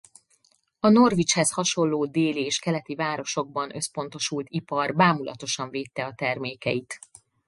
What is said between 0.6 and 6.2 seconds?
A Norwichhez hasonló déli és keleti városokban összpontosult ipar bámulatosan védte a